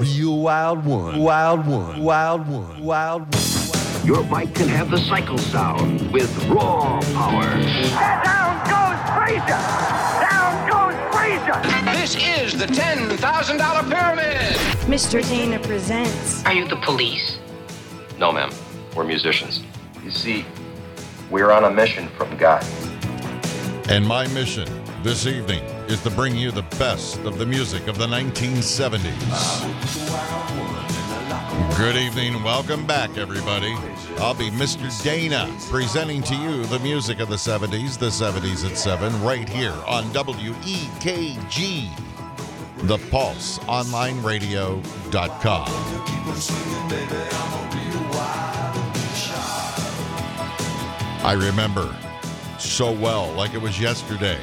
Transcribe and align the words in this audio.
be 0.00 0.22
a 0.22 0.30
wild 0.30 0.84
one, 0.84 1.18
wild 1.18 1.66
one, 1.66 2.02
wild 2.02 2.48
one, 2.48 2.82
wild 2.82 3.22
one. 3.34 4.06
Your 4.06 4.24
bike 4.24 4.54
can 4.54 4.66
have 4.68 4.90
the 4.90 4.96
cycle 4.96 5.36
sound 5.36 6.10
with 6.10 6.30
raw 6.46 7.00
power. 7.12 7.42
Down 8.24 8.56
goes 8.64 8.98
Frazier! 9.14 9.60
Down 10.24 10.68
goes 10.70 11.14
Frazier! 11.14 11.60
This 11.92 12.16
is 12.16 12.58
the 12.58 12.66
$10,000 12.66 13.90
pyramid. 13.90 14.56
Mr. 14.86 15.22
Dana 15.28 15.58
presents. 15.58 16.44
Are 16.46 16.54
you 16.54 16.66
the 16.66 16.76
police? 16.76 17.38
No, 18.18 18.32
ma'am. 18.32 18.50
We're 18.96 19.04
musicians. 19.04 19.62
You 20.02 20.10
see, 20.10 20.46
we're 21.30 21.50
on 21.50 21.64
a 21.64 21.70
mission 21.70 22.08
from 22.16 22.34
God. 22.38 22.64
And 23.90 24.06
my 24.06 24.26
mission 24.28 24.66
this 25.02 25.26
evening 25.26 25.62
is 25.90 26.02
to 26.02 26.10
bring 26.10 26.36
you 26.36 26.52
the 26.52 26.62
best 26.78 27.18
of 27.20 27.36
the 27.38 27.44
music 27.44 27.88
of 27.88 27.98
the 27.98 28.06
1970s. 28.06 29.10
Good 31.76 31.96
evening. 31.96 32.40
Welcome 32.44 32.86
back, 32.86 33.18
everybody. 33.18 33.74
I'll 34.18 34.34
be 34.34 34.50
Mr. 34.50 34.88
Dana 35.02 35.52
presenting 35.68 36.22
to 36.22 36.36
you 36.36 36.64
the 36.66 36.78
music 36.78 37.18
of 37.18 37.28
the 37.28 37.34
70s, 37.34 37.98
the 37.98 38.06
70s 38.06 38.64
at 38.70 38.78
7, 38.78 39.20
right 39.22 39.48
here 39.48 39.74
on 39.86 40.04
WEKG, 40.12 41.88
the 42.82 42.98
Pulse 43.10 43.58
Online. 43.66 44.20
I 51.24 51.32
remember 51.32 51.96
so 52.60 52.92
well, 52.92 53.32
like 53.32 53.54
it 53.54 53.60
was 53.60 53.80
yesterday, 53.80 54.38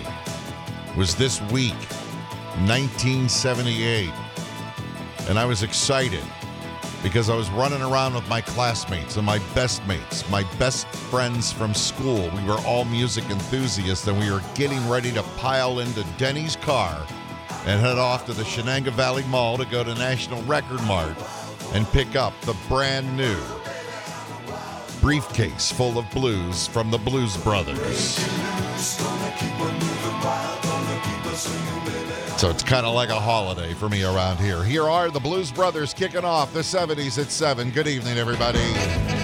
was 0.98 1.14
this 1.14 1.40
week, 1.52 1.78
1978. 2.66 4.10
And 5.30 5.38
I 5.38 5.46
was 5.46 5.62
excited 5.62 6.24
because 7.04 7.30
I 7.30 7.36
was 7.36 7.52
running 7.52 7.84
around 7.84 8.16
with 8.16 8.28
my 8.28 8.42
classmates 8.42 9.16
and 9.16 9.24
my 9.24 9.38
best 9.54 9.86
mates, 9.86 10.28
my 10.32 10.42
best 10.58 10.88
friends 10.88 11.52
from 11.52 11.76
school. 11.76 12.32
We 12.32 12.44
were 12.46 12.58
all 12.66 12.84
music 12.84 13.30
enthusiasts 13.30 14.08
and 14.08 14.20
we 14.20 14.32
were 14.32 14.42
getting 14.56 14.90
ready 14.90 15.12
to 15.12 15.22
pile 15.38 15.80
into 15.80 16.04
Denny's 16.18 16.56
car 16.56 17.06
and 17.68 17.80
head 17.80 18.00
off 18.00 18.26
to 18.26 18.34
the 18.34 18.44
Shenango 18.44 18.92
Valley 18.92 19.24
Mall 19.26 19.56
to 19.58 19.66
go 19.66 19.84
to 19.84 19.94
National 19.94 20.42
Record 20.44 20.82
Mart 20.86 21.16
and 21.74 21.86
pick 21.90 22.16
up 22.16 22.34
the 22.42 22.56
brand 22.68 23.16
new 23.16 23.38
briefcase 25.00 25.72
full 25.72 26.00
of 26.00 26.10
blues 26.10 26.66
from 26.66 26.90
the 26.90 26.98
Blues 26.98 27.38
Brothers. 27.38 28.18
So 32.38 32.52
it's 32.52 32.62
kind 32.62 32.86
of 32.86 32.94
like 32.94 33.10
a 33.10 33.20
holiday 33.20 33.74
for 33.74 33.90
me 33.90 34.04
around 34.04 34.38
here. 34.38 34.64
Here 34.64 34.88
are 34.88 35.10
the 35.10 35.20
Blues 35.20 35.52
Brothers 35.52 35.92
kicking 35.92 36.24
off 36.24 36.54
the 36.54 36.60
70s 36.60 37.20
at 37.20 37.32
7. 37.32 37.72
Good 37.72 37.88
evening, 37.88 38.20
everybody. 38.20 39.17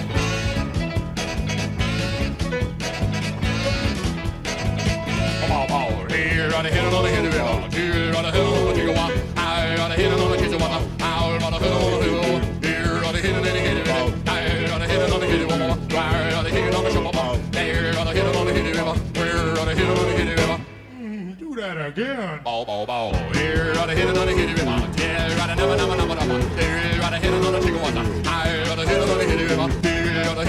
Again. 21.96 22.40
Ball, 22.42 22.64
ball, 22.64 22.86
ball. 22.86 23.14
Here, 23.34 23.72
right 23.74 23.88
hit 23.90 24.08
another 24.08 24.32
hit 24.32 24.50
it 24.50 24.56
with. 24.56 24.66
Right, 24.66 25.56
never, 25.56 25.76
never, 25.76 25.96
never, 25.96 26.14
never. 26.14 26.40
Here, 26.60 27.00
right 27.00 27.22
hit 27.22 27.32
another 27.32 27.60
chicken 27.60 27.80
one. 27.80 27.94
Right. 27.94 28.46
Here, 28.46 28.64
right 28.66 28.88
hit 28.88 29.02
another 29.02 29.24
hit 29.24 29.40
it 29.40 29.50
with. 29.50 29.58
Right 29.58 30.26
right 30.26 30.36
right. 30.36 30.48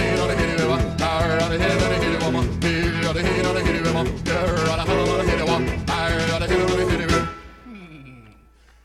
Right. 7.07 7.27
Hmm. 7.63 8.25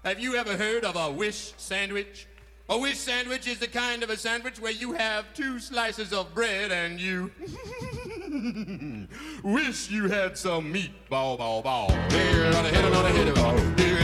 Have 0.05 0.21
you 0.21 0.37
ever 0.37 0.57
heard 0.57 0.85
of 0.85 0.97
a 0.97 1.11
wish 1.11 1.55
sandwich? 1.57 2.27
A 2.69 2.79
wish 2.79 2.99
sandwich 2.99 3.49
is 3.49 3.59
the 3.59 3.67
kind 3.67 4.03
of 4.05 4.11
a 4.11 4.17
sandwich 4.17 4.61
where 4.61 4.71
you 4.71 4.93
have 4.93 5.25
two 5.35 5.59
slices 5.59 6.13
of 6.13 6.33
bread 6.35 6.71
and 6.71 7.01
you 7.01 7.33
wish 9.43 9.91
you 9.91 10.09
had 10.09 10.37
some 10.37 10.71
meat. 10.71 10.91
Ball, 11.09 11.37
ball, 11.37 11.63
ball. 11.63 11.91
Here. 12.11 12.53
Here. 12.53 12.63
Here. 12.63 13.13
Here. 13.13 13.35
Here. 13.35 14.01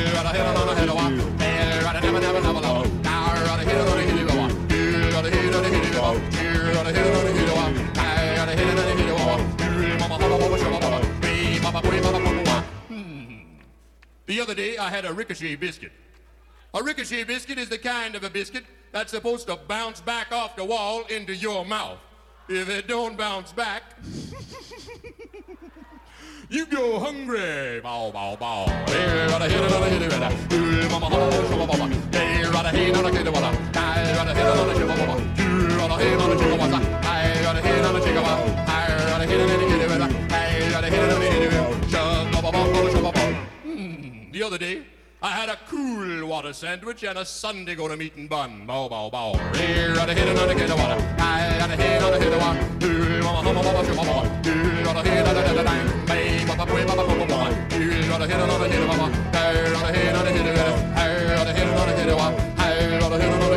Hmm. 12.89 13.43
The 14.27 14.41
other 14.41 14.55
day, 14.55 14.77
I 14.77 14.91
had 14.91 15.05
a 15.05 15.13
ricochet 15.13 15.57
biscuit. 15.57 15.93
A 16.75 16.83
ricochet 16.83 17.25
biscuit 17.25 17.59
is 17.59 17.69
the 17.69 17.79
kind 17.79 18.15
of 18.15 18.25
a 18.25 18.31
biscuit 18.31 18.65
that's 18.93 19.11
supposed 19.11 19.47
to 19.47 19.57
bounce 19.69 20.01
back 20.01 20.33
off 20.33 20.57
the 20.57 20.65
wall 20.65 21.05
into 21.09 21.35
your 21.35 21.65
mouth. 21.65 21.99
If 22.49 22.69
it 22.69 22.87
don't 22.87 23.17
bounce 23.17 23.53
back, 23.53 23.83
you 26.49 26.67
go 26.67 26.99
hungry. 26.99 27.81
Bow, 27.83 28.11
bow, 28.13 28.37
bow. 28.37 28.67
Here, 28.89 29.29
right 29.29 29.51
hit 29.51 29.61
another 29.61 29.87
hit 29.87 30.03
it. 30.03 30.13
Here, 30.13 30.91
mama, 30.91 31.11
mama, 31.11 31.27
mama, 31.51 31.67
mama. 31.67 31.95
Here, 32.13 32.51
right 32.51 32.75
hit 32.75 32.89
another 32.95 33.11
hit 33.11 33.27
it. 33.27 33.35
Here, 33.35 33.43
right 33.43 34.37
hit 34.37 34.47
another 34.47 34.75
hit 34.75 34.83
it. 34.83 34.97
Here, 35.37 35.79
right 35.79 36.01
hit 36.01 36.15
another 36.15 36.37
hit 36.37 36.47
it. 36.47 36.57
Here, 36.57 36.79
right 36.79 37.61
hit 37.61 37.79
another 37.83 38.01
hit 38.01 38.11
it. 38.11 38.17
Here, 38.17 38.63
right 39.11 39.29
hit 39.29 39.41
another 39.41 39.67
hit 39.67 39.81
it. 39.81 40.01
Here, 40.31 40.71
right 40.73 40.85
hit 40.85 41.03
another 41.03 41.25
hit 41.25 41.43
it. 41.43 41.91
Shove, 41.91 42.31
ba, 42.33 42.39
ba, 42.43 42.51
ba, 42.53 42.61
ba, 42.73 42.91
shove, 42.91 43.03
ba, 43.03 43.11
ba. 43.13 43.23
Hmm. 43.65 44.31
The 44.33 44.43
other 44.43 44.59
day, 44.59 44.83
I 45.27 45.31
had 45.31 45.49
a 45.49 45.59
cool 45.69 46.29
water 46.29 46.53
sandwich 46.53 47.03
and 47.03 47.19
a 47.19 47.25
Sunday 47.25 47.75
go 47.75 47.89
to 47.89 47.97
meeting 47.97 48.29
bun. 48.29 48.65
Bow, 48.65 48.89
bow, 48.89 49.11
bow. 49.11 49.33
Here, 49.57 49.93
right 49.93 50.09
hit 50.09 50.29
another 50.29 50.55
hit 50.55 50.71
it. 50.71 50.79
I 50.79 51.59
got 51.59 51.69
a 51.69 51.75
hit 51.75 51.99
another 51.99 52.19
hit 52.21 52.33
it. 52.33 52.41
Here, 52.81 53.23
mama, 53.25 53.53
mama, 53.53 53.73
mama, 53.73 53.83
ba, 53.83 54.05
ba. 54.07 54.23
Here, 54.45 54.85
right 54.85 55.05
hit 55.05 55.27
another 55.27 55.43
hit 55.43 55.59
it. 55.59 55.67
Hey, 56.09 56.47
ba, 56.47 56.55
ba, 56.55 56.65
ba, 56.65 56.79
ba, 56.87 56.95
ba, 56.95 57.03
ba, 57.03 57.27
ba. 57.27 57.39
Here, 57.75 58.07
right 58.07 58.23
hit 58.23 58.39
another 58.39 58.69
hit 58.69 58.79
it. 58.79 58.87
Here, 58.87 59.67
right 59.75 59.95
hit 59.97 60.15
another 60.15 60.31
hit 60.31 60.47
it. 60.47 60.55
Here, 60.55 61.27
right 61.35 61.51
hit 61.51 61.67
another 61.67 61.91
hit 61.91 62.07
it. 62.07 62.15
Here, 62.15 63.01
right 63.03 63.11
hit 63.11 63.27
another 63.27 63.27
hit 63.27 63.27
it. 63.27 63.51
Here, 63.51 63.56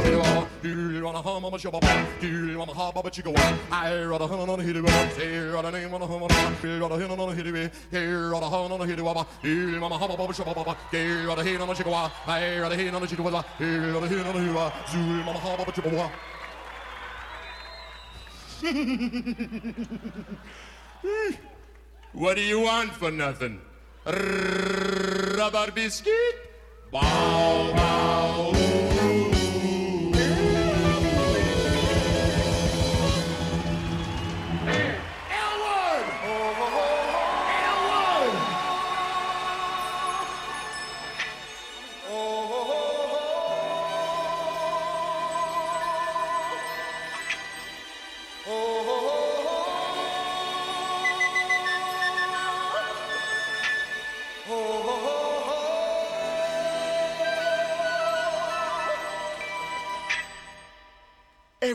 on 1.06 1.16
a 1.16 1.22
hum, 1.22 1.42
mama, 1.42 1.60
shove, 1.60 1.72
ba, 1.74 1.80
ba. 1.80 2.06
Here, 2.20 2.60
on 2.60 2.70
a 2.70 2.74
hum, 2.74 2.92
mama, 2.96 3.10
chicka, 3.10 3.32
wa. 3.34 3.42
Here, 3.84 4.08
right 4.10 4.22
a 4.22 4.28
hum, 4.28 4.40
another 4.40 4.64
hit 4.64 4.76
it. 4.76 4.86
Here, 5.18 5.52
right 5.54 5.66
a 5.66 5.72
name 5.72 5.94
on 5.94 6.02
a 6.02 6.08
hum, 6.08 6.24
another. 6.24 6.56
Here, 6.62 6.80
right 6.80 6.92
a 6.92 6.98
hit 6.98 7.12
another 7.12 7.34
hit 7.34 7.48
it. 7.48 7.74
Here, 7.92 8.30
right 8.30 8.44
a 8.44 8.46
hum, 8.46 8.66
another 8.66 8.86
hit 8.86 9.00
it. 9.00 9.02
wa, 9.02 9.14
ba. 9.14 9.28
Here, 9.42 9.80
mama, 9.80 9.98
hum, 9.98 10.18
mama, 10.18 10.34
shove, 10.34 10.46
ba, 10.46 10.64
ba. 10.64 10.78
Here, 10.92 11.28
right 11.28 11.40
a 11.40 11.44
hit 11.44 11.56
another 11.56 11.74
chicka, 11.74 11.92
wa. 11.92 12.10
Here, 12.26 12.62
right 12.62 12.72
a 12.72 12.76
hit 12.76 12.88
another 12.88 13.08
chicka, 13.08 13.32
wa. 13.32 13.44
Here, 13.58 13.94
right 13.94 14.04
a 14.04 14.08
hit 14.08 14.20
another 14.20 14.40
hit, 14.40 14.54
wa. 14.54 14.70
Here, 14.70 15.24
mama, 15.24 15.40
hum, 15.40 15.58
mama, 15.58 15.72
chicka, 15.72 15.92
wa. 15.96 16.12
What 22.14 22.36
do 22.36 22.42
you 22.42 22.62
want 22.62 22.92
for 22.92 23.12
nothing? 23.12 23.62
Rubber 24.06 25.72
biscuit? 25.72 26.36
Bow, 26.92 27.72
bow. 27.76 28.69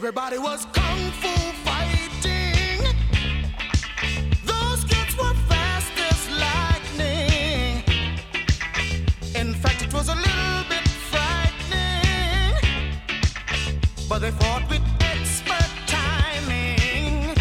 Everybody 0.06 0.36
was 0.36 0.66
kung 0.66 1.10
fu 1.12 1.32
fighting. 1.64 2.78
Those 4.44 4.84
kids 4.84 5.16
were 5.16 5.32
fast 5.48 5.92
as 6.10 6.20
lightning. 6.44 7.82
In 9.34 9.54
fact, 9.54 9.80
it 9.82 9.94
was 9.94 10.10
a 10.10 10.14
little 10.14 10.64
bit 10.68 10.86
frightening. 11.10 12.52
But 14.06 14.18
they 14.18 14.30
fought 14.32 14.68
with 14.68 14.82
expert 15.00 15.72
timing. 15.86 17.34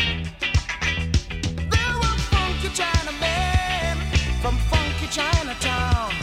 There 1.73 1.95
were 2.01 2.17
funky 2.31 2.69
Chinamen 2.79 3.97
from 4.41 4.55
funky 4.71 5.07
Chinatown. 5.11 6.13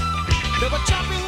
They 0.59 0.69
were 0.73 0.85
chopping 0.87 1.20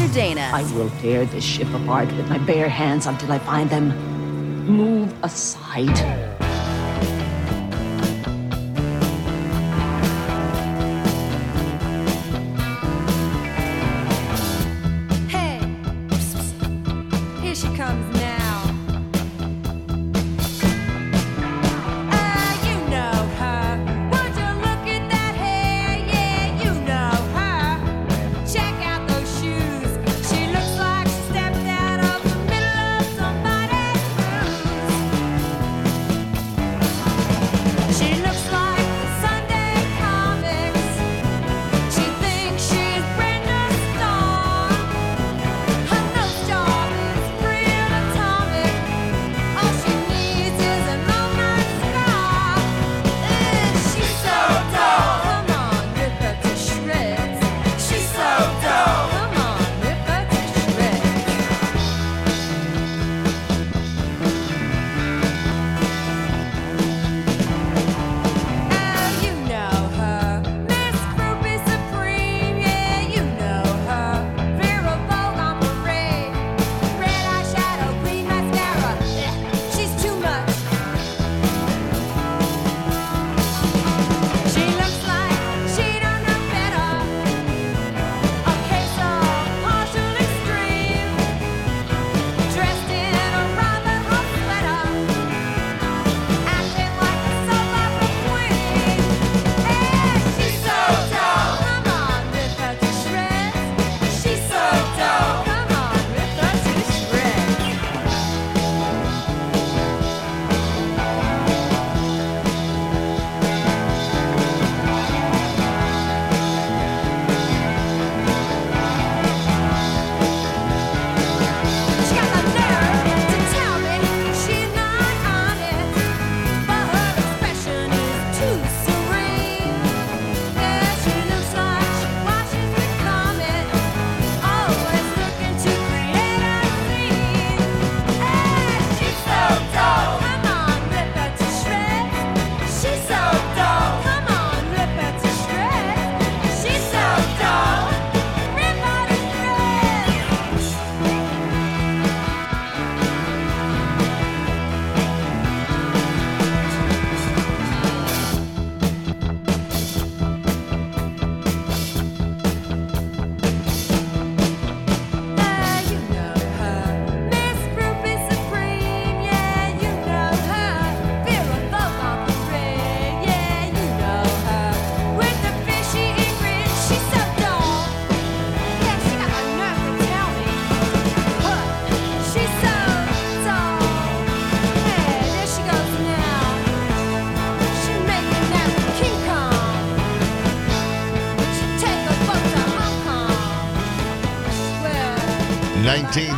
Mr. 0.00 0.14
Dana. 0.14 0.50
I 0.54 0.62
will 0.72 0.88
tear 1.02 1.26
this 1.26 1.44
ship 1.44 1.68
apart 1.74 2.10
with 2.12 2.26
my 2.30 2.38
bare 2.38 2.70
hands 2.70 3.04
until 3.04 3.32
I 3.32 3.38
find 3.38 3.68
them. 3.68 3.88
Move 4.66 5.12
aside. 5.22 6.29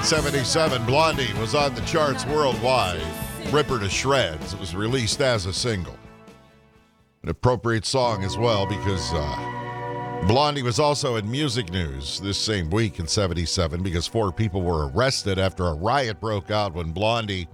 1977, 0.03 0.85
Blondie 0.85 1.33
was 1.41 1.55
on 1.55 1.73
the 1.77 1.81
charts 1.83 2.27
worldwide. 2.27 3.01
Rip 3.53 3.69
Her 3.69 3.79
to 3.79 3.89
Shreds. 3.89 4.53
It 4.53 4.59
was 4.59 4.75
released 4.75 5.21
as 5.21 5.47
a 5.47 5.53
single. 5.53 5.97
An 7.23 7.29
appropriate 7.29 7.87
song 7.87 8.25
as 8.25 8.37
well 8.37 8.67
because 8.67 9.13
uh, 9.15 10.25
Blondie 10.27 10.65
was 10.65 10.81
also 10.81 11.15
in 11.17 11.31
music 11.31 11.71
news 11.71 12.19
this 12.19 12.37
same 12.37 12.69
week 12.69 12.99
in 12.99 13.07
77 13.07 13.81
because 13.81 14.09
four 14.09 14.33
people 14.33 14.63
were 14.63 14.89
arrested 14.89 15.39
after 15.39 15.69
a 15.69 15.75
riot 15.75 16.21
broke 16.21 16.51
out 16.51 16.75
when 16.75 16.91
Blondie 16.91 17.47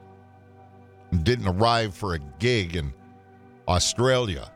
didn't 1.25 1.49
arrive 1.49 1.95
for 1.95 2.15
a 2.15 2.19
gig 2.39 2.77
in 2.77 2.95
Australia. 3.69 4.51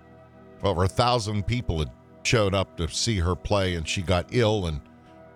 Over 0.62 0.84
a 0.84 0.88
thousand 0.88 1.46
people 1.46 1.80
had 1.80 1.90
showed 2.22 2.54
up 2.54 2.74
to 2.78 2.88
see 2.88 3.18
her 3.18 3.36
play, 3.36 3.74
and 3.74 3.86
she 3.86 4.00
got 4.00 4.28
ill 4.30 4.68
and 4.68 4.80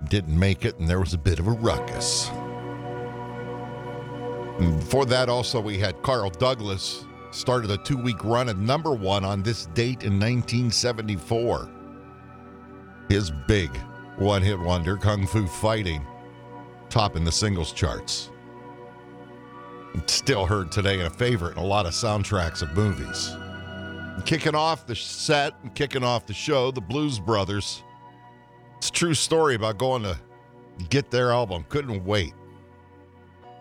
didn't 0.04 0.38
make 0.38 0.64
it, 0.64 0.78
and 0.78 0.88
there 0.88 1.00
was 1.00 1.14
a 1.14 1.18
bit 1.18 1.38
of 1.38 1.46
a 1.46 1.52
ruckus. 1.52 2.30
And 4.58 4.78
before 4.78 5.04
that, 5.06 5.28
also, 5.28 5.60
we 5.60 5.78
had 5.78 6.00
Carl 6.02 6.30
Douglas 6.30 7.04
started 7.30 7.70
a 7.70 7.76
two 7.78 7.98
week 7.98 8.24
run 8.24 8.48
at 8.48 8.56
number 8.56 8.92
one 8.92 9.24
on 9.24 9.42
this 9.42 9.66
date 9.66 10.02
in 10.02 10.18
1974. 10.18 11.70
His 13.08 13.30
big 13.46 13.70
one 14.16 14.42
hit 14.42 14.58
wonder, 14.58 14.96
Kung 14.96 15.26
Fu 15.26 15.46
Fighting, 15.46 16.04
topping 16.88 17.24
the 17.24 17.32
singles 17.32 17.72
charts. 17.72 18.30
Still 20.06 20.46
heard 20.46 20.72
today 20.72 20.94
and 20.94 21.06
a 21.06 21.10
favorite 21.10 21.52
in 21.52 21.62
a 21.62 21.66
lot 21.66 21.86
of 21.86 21.92
soundtracks 21.92 22.62
of 22.62 22.74
movies. 22.74 23.36
Kicking 24.24 24.54
off 24.54 24.86
the 24.86 24.96
set 24.96 25.54
and 25.62 25.74
kicking 25.74 26.02
off 26.02 26.26
the 26.26 26.34
show, 26.34 26.70
the 26.70 26.80
Blues 26.80 27.18
Brothers. 27.18 27.82
It's 28.78 28.88
a 28.88 28.92
true 28.92 29.14
story 29.14 29.54
about 29.54 29.78
going 29.78 30.02
to 30.02 30.18
get 30.88 31.10
their 31.10 31.32
album. 31.32 31.64
Couldn't 31.68 32.04
wait. 32.04 32.34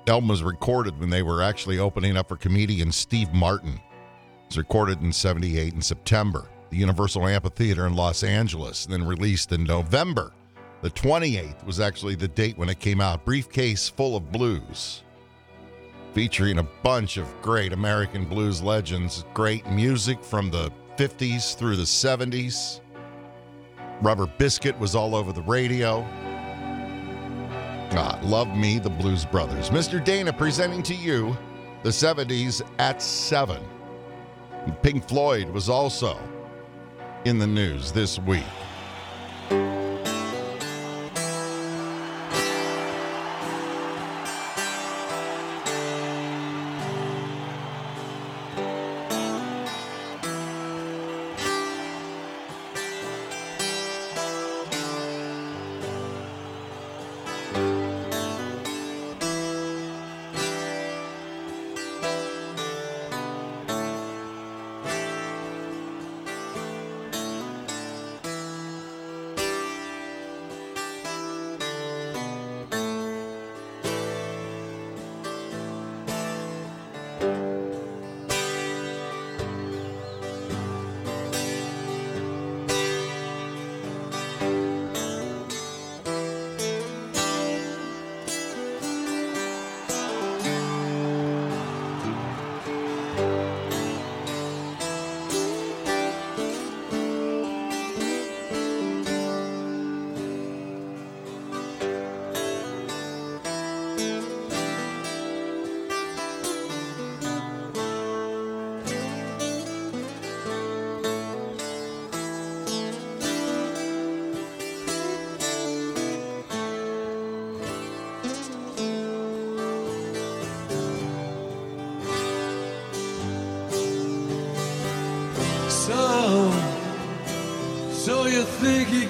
The 0.05 0.11
album 0.11 0.29
was 0.29 0.43
recorded 0.43 0.99
when 0.99 1.09
they 1.09 1.23
were 1.23 1.41
actually 1.41 1.79
opening 1.79 2.17
up 2.17 2.27
for 2.27 2.35
comedian 2.35 2.91
Steve 2.91 3.33
Martin. 3.33 3.73
It 3.73 4.49
was 4.49 4.57
recorded 4.57 5.01
in 5.01 5.11
78 5.11 5.73
in 5.73 5.81
September, 5.81 6.47
the 6.69 6.77
Universal 6.77 7.27
Amphitheater 7.27 7.87
in 7.87 7.95
Los 7.95 8.23
Angeles, 8.23 8.85
then 8.85 9.03
released 9.03 9.51
in 9.51 9.63
November. 9.63 10.31
The 10.81 10.91
28th 10.91 11.65
was 11.65 11.79
actually 11.79 12.13
the 12.13 12.27
date 12.27 12.57
when 12.57 12.69
it 12.69 12.79
came 12.79 13.01
out. 13.01 13.25
Briefcase 13.25 13.89
full 13.89 14.15
of 14.15 14.31
blues, 14.31 15.01
featuring 16.13 16.59
a 16.59 16.63
bunch 16.83 17.17
of 17.17 17.27
great 17.41 17.73
American 17.73 18.25
blues 18.25 18.61
legends, 18.61 19.25
great 19.33 19.65
music 19.71 20.23
from 20.23 20.51
the 20.51 20.71
50s 20.97 21.55
through 21.57 21.77
the 21.77 21.83
70s. 21.83 22.81
Rubber 24.01 24.27
Biscuit 24.27 24.77
was 24.79 24.95
all 24.95 25.15
over 25.15 25.31
the 25.31 25.41
radio. 25.43 26.01
God, 27.91 28.23
love 28.23 28.55
me, 28.55 28.79
the 28.79 28.89
Blues 28.89 29.25
Brothers. 29.25 29.69
Mr. 29.69 30.03
Dana 30.03 30.33
presenting 30.33 30.83
to 30.83 30.93
you 30.93 31.37
the 31.83 31.89
70s 31.89 32.61
at 32.79 33.01
7. 33.01 33.63
Pink 34.81 35.07
Floyd 35.07 35.49
was 35.49 35.69
also 35.69 36.17
in 37.25 37.37
the 37.37 37.47
news 37.47 37.91
this 37.91 38.19
week. 38.19 38.43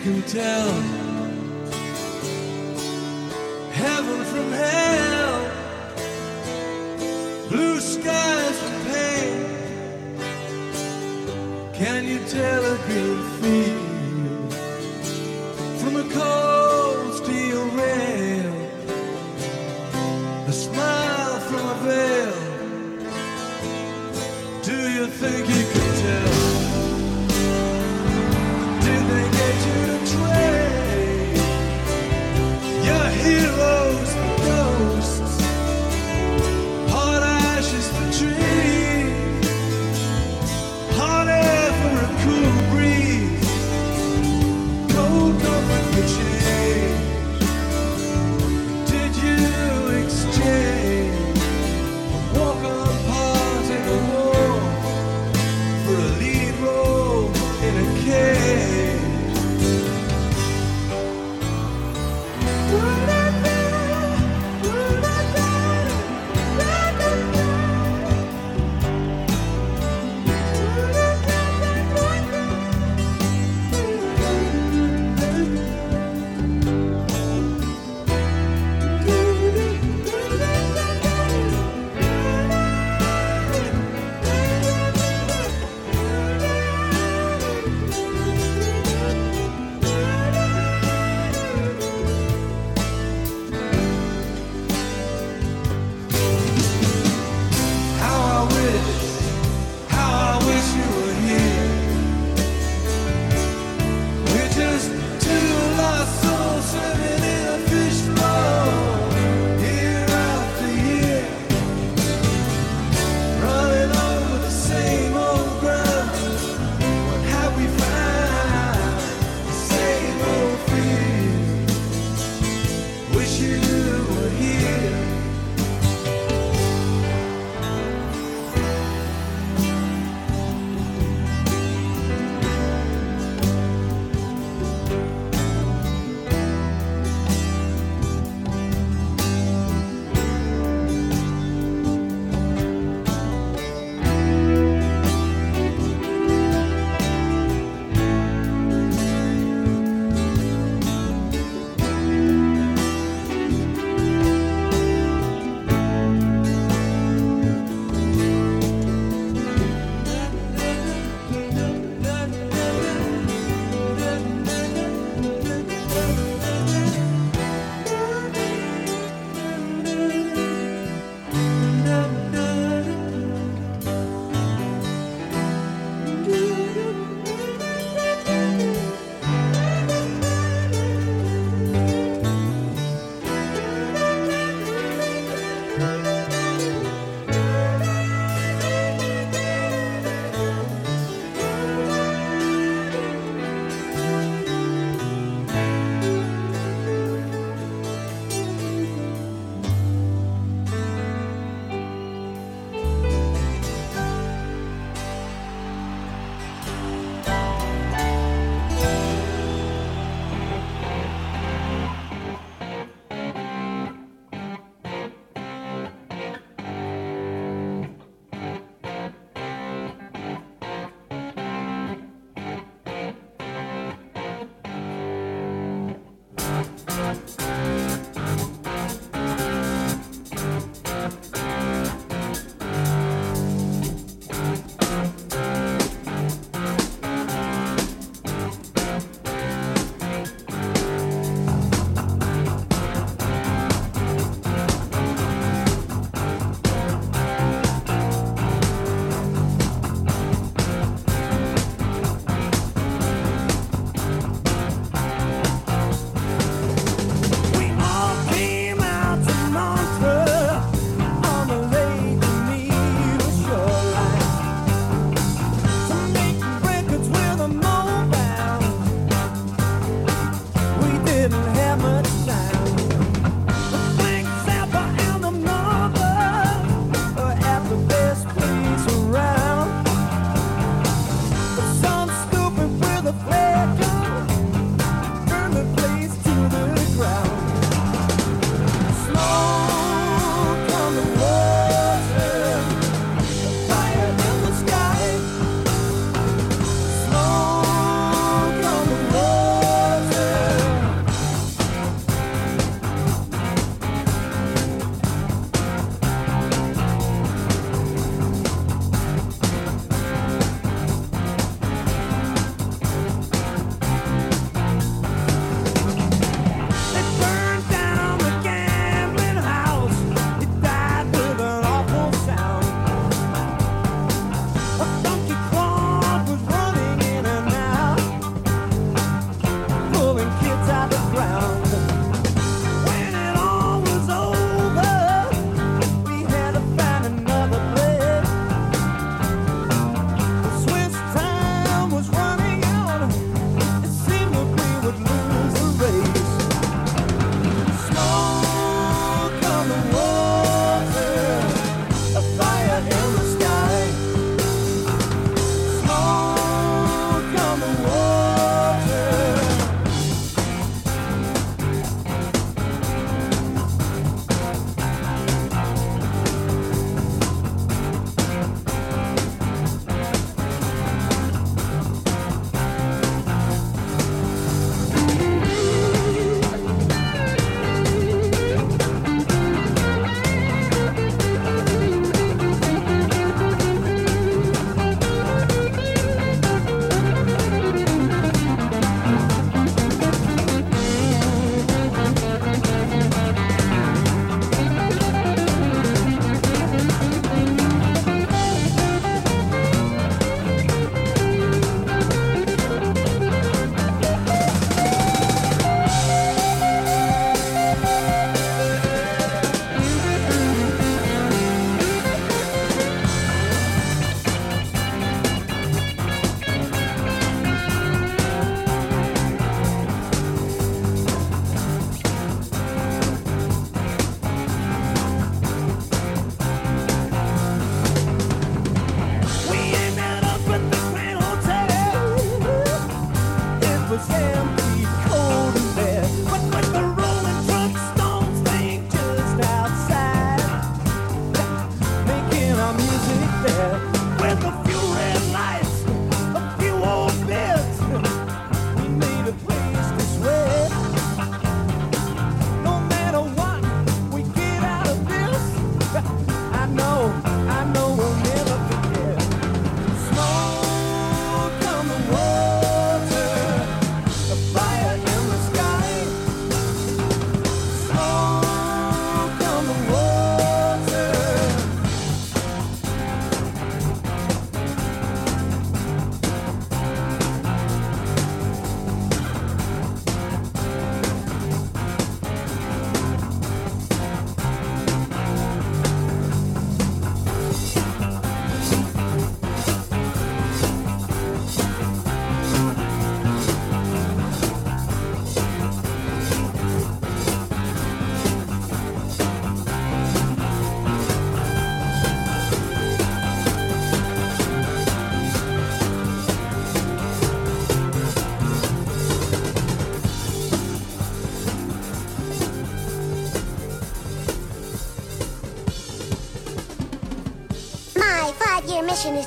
Can 0.05 0.21
tell 0.21 0.84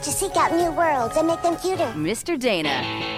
to 0.01 0.11
seek 0.11 0.37
out 0.37 0.53
new 0.53 0.71
worlds 0.71 1.17
and 1.17 1.27
make 1.27 1.43
them 1.43 1.57
cuter. 1.57 1.93
Mr. 1.97 2.39
Dana. 2.39 3.18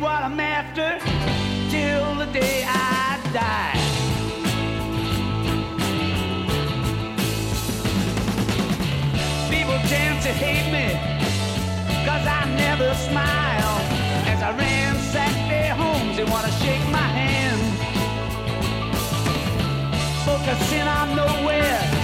What 0.00 0.22
I'm 0.22 0.38
after 0.38 0.98
till 1.70 2.14
the 2.16 2.26
day 2.32 2.64
I 2.66 3.18
die. 3.32 3.76
People 9.50 9.78
tend 9.88 10.22
to 10.22 10.32
hate 10.32 10.70
me 10.72 10.88
Cause 12.04 12.26
I 12.26 12.44
never 12.56 12.94
smile. 12.94 13.76
As 14.26 14.42
I 14.42 14.50
ransack 14.56 15.34
their 15.48 15.74
homes 15.74 16.16
They 16.16 16.24
wanna 16.24 16.52
shake 16.62 16.86
my 16.90 17.08
hand. 17.18 17.62
Focusing 20.24 20.82
on 20.82 21.16
nowhere 21.16 21.95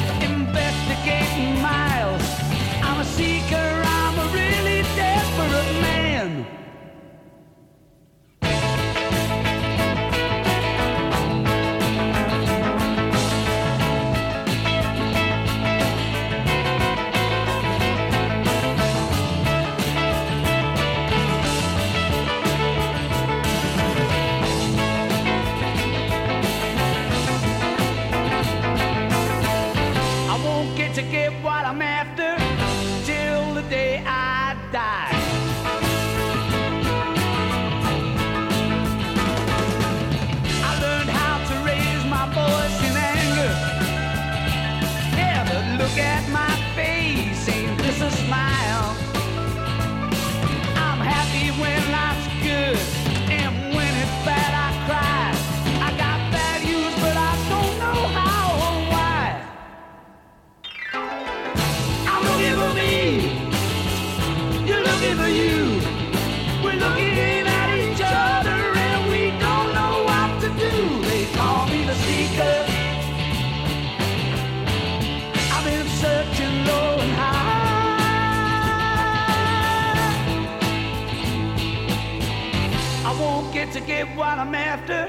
what 84.16 84.38
I'm 84.38 84.54
after 84.54 85.08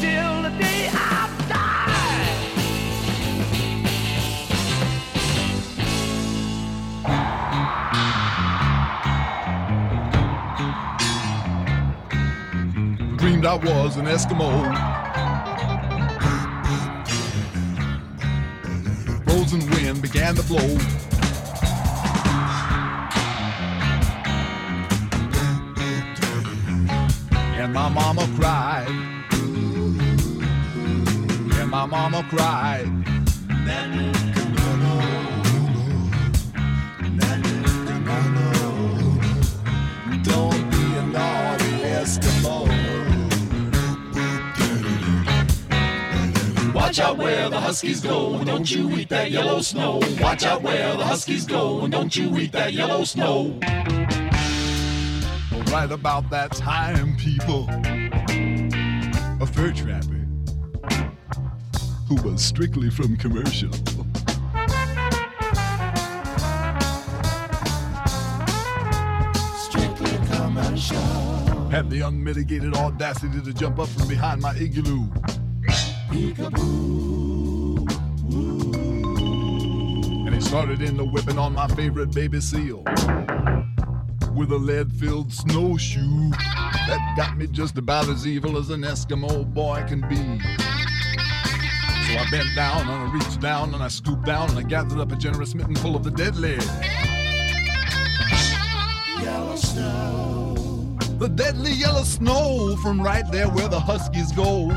till 0.00 0.42
the 0.42 0.50
day 0.58 0.88
I 0.92 1.28
die. 1.48 1.96
Dreamed 13.16 13.46
I 13.46 13.54
was 13.54 13.96
an 13.96 14.06
Eskimo. 14.06 14.50
Frozen 19.24 19.60
wind 19.70 20.02
began 20.02 20.34
to 20.34 20.42
blow. 20.42 21.09
Mama 27.90 28.28
cried. 28.36 28.88
And 31.58 31.70
my 31.70 31.86
mama 31.86 32.24
cried. 32.28 32.86
Don't 40.22 40.70
be 40.70 40.84
a 40.96 41.02
naughty 41.06 41.72
Eskimo. 41.98 42.56
Watch 46.74 46.98
out 46.98 47.18
where 47.18 47.48
the 47.50 47.60
Huskies 47.60 48.00
go, 48.00 48.34
and 48.34 48.46
don't 48.46 48.70
you 48.70 48.90
eat 48.96 49.08
that 49.08 49.30
yellow 49.30 49.60
snow. 49.60 50.00
Watch 50.20 50.44
out 50.44 50.62
where 50.62 50.96
the 50.96 51.04
Huskies 51.04 51.44
go, 51.44 51.80
and 51.82 51.92
don't 51.92 52.14
you 52.16 52.36
eat 52.38 52.52
that 52.52 52.72
yellow 52.72 53.04
snow. 53.04 53.58
Right 55.80 55.92
about 55.92 56.28
that 56.28 56.52
time, 56.52 57.16
people, 57.16 57.66
a 59.40 59.46
fur 59.46 59.72
trapper 59.72 60.26
who 62.06 62.16
was 62.16 62.44
strictly 62.44 62.90
from 62.90 63.16
commercial. 63.16 63.72
Strictly 69.56 70.18
commercial. 70.26 70.98
Had 71.70 71.88
the 71.88 72.02
unmitigated 72.06 72.74
audacity 72.74 73.40
to 73.40 73.54
jump 73.54 73.78
up 73.78 73.88
from 73.88 74.06
behind 74.06 74.42
my 74.42 74.54
igloo. 74.56 75.06
Peekaboo. 76.10 77.88
And 80.26 80.34
he 80.34 80.40
started 80.42 80.82
in 80.82 80.98
the 80.98 81.06
whipping 81.06 81.38
on 81.38 81.54
my 81.54 81.68
favorite 81.68 82.12
baby 82.12 82.42
seal. 82.42 82.84
With 84.40 84.52
a 84.52 84.56
lead 84.56 84.90
filled 84.94 85.30
snowshoe 85.30 86.30
that 86.30 87.14
got 87.14 87.36
me 87.36 87.46
just 87.46 87.76
about 87.76 88.08
as 88.08 88.26
evil 88.26 88.56
as 88.56 88.70
an 88.70 88.80
Eskimo 88.80 89.44
boy 89.52 89.84
can 89.86 90.00
be. 90.08 90.16
So 90.16 92.18
I 92.18 92.26
bent 92.30 92.48
down 92.56 92.88
and 92.88 92.90
I 92.90 93.12
reached 93.12 93.42
down 93.42 93.74
and 93.74 93.82
I 93.82 93.88
scooped 93.88 94.24
down 94.24 94.48
and 94.48 94.58
I 94.58 94.62
gathered 94.62 94.98
up 94.98 95.12
a 95.12 95.16
generous 95.16 95.54
mitten 95.54 95.76
full 95.76 95.94
of 95.94 96.04
the 96.04 96.10
deadly. 96.10 96.56
Yellow 99.22 99.56
snow. 99.56 100.96
The 101.18 101.28
deadly 101.28 101.72
yellow 101.72 102.04
snow 102.04 102.76
from 102.76 102.98
right 102.98 103.30
there 103.30 103.50
where 103.50 103.68
the 103.68 103.78
Huskies 103.78 104.32
go. 104.32 104.70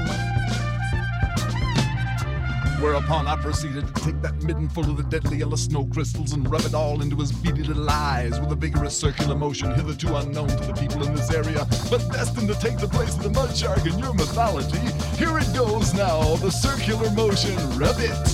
Whereupon 2.84 3.28
I 3.28 3.38
proceeded 3.38 3.88
to 3.88 3.94
take 4.04 4.22
that 4.24 4.44
midden 4.44 4.68
full 4.68 4.84
of 4.84 4.98
the 4.98 5.04
deadly 5.04 5.38
yellow 5.38 5.56
snow 5.56 5.86
crystals 5.86 6.34
and 6.34 6.52
rub 6.52 6.66
it 6.66 6.74
all 6.74 7.02
into 7.02 7.16
his 7.16 7.32
beady 7.32 7.64
little 7.64 7.90
eyes 7.90 8.38
with 8.42 8.52
a 8.52 8.56
vigorous 8.56 8.94
circular 8.94 9.36
motion 9.36 9.74
hitherto 9.74 10.18
unknown 10.18 10.50
to 10.50 10.66
the 10.66 10.74
people 10.74 11.02
in 11.02 11.16
this 11.16 11.32
area, 11.32 11.66
but 11.90 12.06
destined 12.12 12.50
to 12.50 12.60
take 12.60 12.78
the 12.78 12.90
place 12.90 13.16
of 13.16 13.24
the 13.24 13.30
mud 13.30 13.56
shark 13.56 13.86
in 13.86 13.98
your 13.98 14.14
mythology. 14.14 14.82
Here 15.18 15.40
it 15.40 15.56
goes 15.56 15.94
now, 15.94 16.36
the 16.36 16.52
circular 16.52 17.10
motion, 17.12 17.56
rub 17.80 17.96
it. 18.00 18.33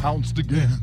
Pounced 0.00 0.38
again. 0.38 0.80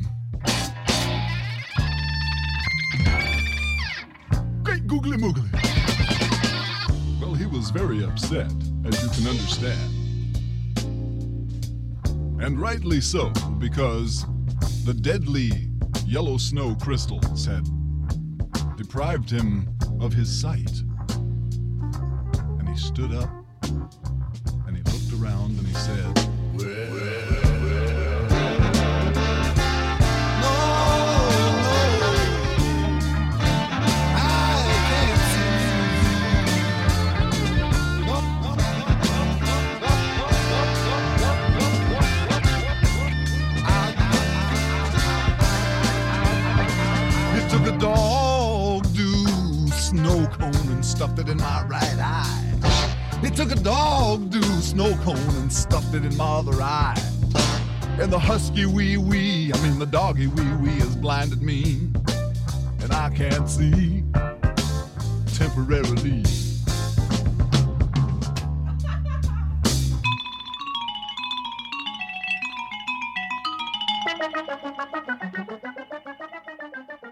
Great 4.62 4.86
googly 4.86 5.18
moogly. 5.18 5.52
Well, 7.20 7.34
he 7.34 7.48
was 7.48 7.72
very 7.72 8.04
upset, 8.04 8.52
as 8.86 9.02
you 9.02 9.10
can 9.10 9.28
understand. 9.28 9.94
And 12.40 12.62
rightly 12.62 13.02
so, 13.02 13.32
because 13.58 14.24
the 14.86 14.94
deadly 14.94 15.72
yellow 16.06 16.38
snow 16.38 16.76
crystals 16.76 17.48
had 17.48 17.68
deprived 18.78 19.32
him 19.32 19.68
of 20.00 20.14
his 20.14 20.30
sight. 20.30 20.84
And 22.60 22.70
he 22.70 22.78
stood 22.78 23.16
up 23.16 23.32
and 24.68 24.78
he 24.78 24.84
looked 24.84 25.12
around 25.20 25.58
and 25.58 25.66
he 25.66 25.74
said, 25.74 26.17
took 53.48 53.60
a 53.60 53.64
dog 53.64 54.30
do 54.30 54.42
snow 54.62 54.94
cone 55.04 55.18
and 55.36 55.52
stuffed 55.52 55.94
it 55.94 56.04
in 56.04 56.16
my 56.18 56.26
other 56.26 56.62
eye. 56.62 56.96
And 58.00 58.12
the 58.12 58.20
husky 58.20 58.66
wee 58.66 58.98
wee, 58.98 59.52
I 59.54 59.62
mean 59.64 59.80
the 59.80 59.86
doggy 59.86 60.28
wee 60.28 60.56
wee 60.56 60.80
has 60.80 60.96
blinded 60.96 61.42
me. 61.42 61.90
And 62.82 62.92
I 62.92 63.10
can't 63.10 63.50
see 63.50 64.04
temporarily. 65.34 66.24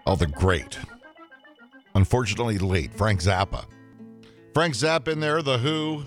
Oh, 0.08 0.16
the 0.16 0.26
great. 0.26 0.78
Unfortunately 1.94 2.58
late, 2.58 2.92
Frank 2.92 3.20
Zappa. 3.20 3.64
Frank 4.52 4.74
Zappa 4.74 5.08
in 5.08 5.20
there, 5.20 5.42
The 5.42 5.58
Who, 5.58 6.04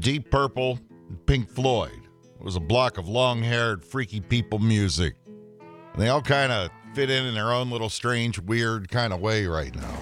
Deep 0.00 0.30
Purple, 0.30 0.78
and 1.08 1.26
Pink 1.26 1.48
Floyd. 1.48 2.00
It 2.38 2.44
was 2.44 2.56
a 2.56 2.60
block 2.60 2.98
of 2.98 3.08
long 3.08 3.42
haired, 3.42 3.84
freaky 3.84 4.20
people 4.20 4.58
music. 4.58 5.16
And 5.92 6.02
they 6.02 6.08
all 6.08 6.22
kind 6.22 6.52
of 6.52 6.70
fit 6.94 7.10
in 7.10 7.26
in 7.26 7.34
their 7.34 7.52
own 7.52 7.70
little 7.70 7.88
strange, 7.88 8.38
weird 8.38 8.88
kind 8.88 9.12
of 9.12 9.20
way 9.20 9.46
right 9.46 9.74
now. 9.74 9.98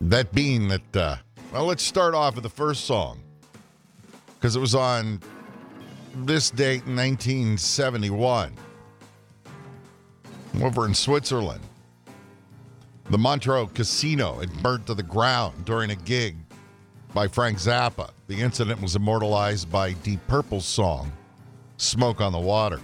That 0.00 0.32
being 0.32 0.68
that, 0.68 0.96
uh, 0.96 1.16
well, 1.52 1.66
let's 1.66 1.82
start 1.82 2.14
off 2.14 2.36
with 2.36 2.44
the 2.44 2.50
first 2.50 2.84
song. 2.84 3.20
Because 4.34 4.56
it 4.56 4.60
was 4.60 4.74
on 4.74 5.20
this 6.14 6.50
date 6.50 6.86
in 6.86 6.96
1971 6.96 8.54
over 10.62 10.86
in 10.86 10.94
Switzerland. 10.94 11.60
The 13.10 13.18
Montreux 13.18 13.66
Casino 13.74 14.38
had 14.38 14.62
burnt 14.62 14.86
to 14.86 14.94
the 14.94 15.02
ground 15.02 15.64
during 15.64 15.90
a 15.90 15.96
gig 15.96 16.36
by 17.14 17.28
Frank 17.28 17.58
Zappa. 17.58 18.10
The 18.28 18.40
incident 18.40 18.80
was 18.80 18.96
immortalized 18.96 19.70
by 19.70 19.92
Deep 19.92 20.24
Purple's 20.26 20.66
song, 20.66 21.12
Smoke 21.76 22.20
on 22.20 22.32
the 22.32 22.38
Water. 22.38 22.80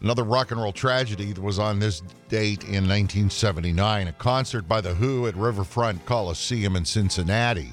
Another 0.00 0.24
rock 0.24 0.50
and 0.50 0.60
roll 0.60 0.72
tragedy 0.72 1.32
was 1.32 1.58
on 1.58 1.78
this 1.78 2.02
date 2.28 2.62
in 2.64 2.86
1979. 2.86 4.08
A 4.08 4.12
concert 4.12 4.68
by 4.68 4.80
The 4.80 4.94
Who 4.94 5.26
at 5.26 5.34
Riverfront 5.36 6.04
Coliseum 6.04 6.76
in 6.76 6.84
Cincinnati 6.84 7.70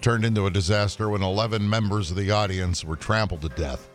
turned 0.00 0.24
into 0.24 0.46
a 0.46 0.50
disaster 0.50 1.08
when 1.08 1.22
11 1.22 1.68
members 1.68 2.10
of 2.10 2.16
the 2.16 2.30
audience 2.30 2.84
were 2.84 2.96
trampled 2.96 3.42
to 3.42 3.48
death 3.50 3.88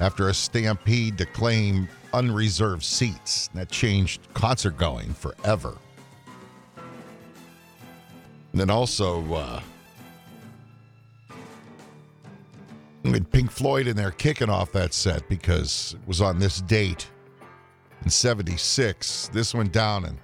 after 0.00 0.28
a 0.28 0.34
stampede 0.34 1.18
to 1.18 1.26
claim 1.26 1.88
unreserved 2.12 2.82
seats. 2.82 3.48
That 3.54 3.70
changed 3.70 4.20
concert 4.34 4.76
going 4.76 5.12
forever. 5.14 5.76
And 8.52 8.60
then 8.60 8.70
also, 8.70 9.32
uh, 9.32 9.60
had 13.04 13.30
Pink 13.30 13.50
Floyd 13.50 13.86
in 13.86 13.96
there 13.96 14.10
kicking 14.10 14.50
off 14.50 14.72
that 14.72 14.92
set 14.92 15.28
because 15.28 15.96
it 16.00 16.08
was 16.08 16.20
on 16.20 16.38
this 16.38 16.60
date 16.60 17.10
in 18.04 18.10
76. 18.10 19.30
This 19.32 19.54
went 19.54 19.72
down 19.72 20.04
in 20.04 20.18